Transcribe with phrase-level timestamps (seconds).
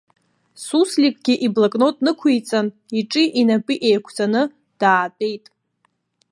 [0.65, 2.67] Сусликгьы иблокнот нықәиҵан,
[2.99, 4.41] иҿи инапи еиқәҵаны
[4.79, 5.45] даатәеит.